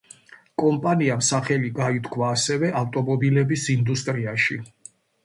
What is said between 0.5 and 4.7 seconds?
კომპანიამ სახელი გაითქვა ასევე ავტომობილების ინდუსტრიაში.